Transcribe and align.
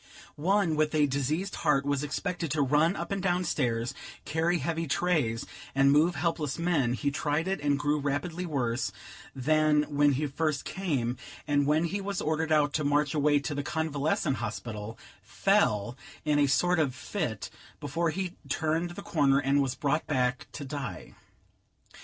One, 0.35 0.75
with 0.75 0.95
a 0.95 1.05
diseased 1.05 1.57
heart, 1.57 1.85
was 1.85 2.03
expected 2.03 2.49
to 2.53 2.63
run 2.63 2.95
up 2.95 3.11
and 3.11 3.21
down 3.21 3.43
stairs, 3.43 3.93
carry 4.25 4.57
heavy 4.57 4.87
trays, 4.87 5.45
and 5.75 5.91
move 5.91 6.15
helpless 6.15 6.57
men; 6.57 6.93
he 6.93 7.11
tried 7.11 7.47
it, 7.47 7.61
and 7.61 7.77
grew 7.77 7.99
rapidly 7.99 8.43
worse 8.47 8.91
than 9.35 9.83
when 9.95 10.13
he 10.13 10.25
first 10.25 10.65
came: 10.65 11.17
and, 11.47 11.67
when 11.67 11.83
he 11.83 12.01
was 12.01 12.19
ordered 12.19 12.51
out 12.51 12.73
to 12.73 12.83
march 12.83 13.13
away 13.13 13.37
to 13.41 13.53
the 13.53 13.61
convalescent 13.61 14.37
hospital, 14.37 14.97
fell, 15.21 15.95
in 16.25 16.39
a 16.39 16.47
sort 16.47 16.79
of 16.79 16.95
fit, 16.95 17.51
before 17.79 18.09
he 18.09 18.33
turned 18.49 18.89
the 18.89 19.03
corner, 19.03 19.37
and 19.37 19.61
was 19.61 19.75
brought 19.75 20.07
back 20.07 20.47
to 20.53 20.65
die. 20.65 21.13